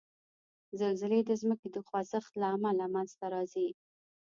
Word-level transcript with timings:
زلزلې 0.79 1.19
د 1.25 1.31
ځمکې 1.41 1.67
د 1.75 1.77
خوځښت 1.87 2.31
له 2.41 2.47
امله 2.55 2.85
منځته 2.93 3.25
راځي. 3.33 3.69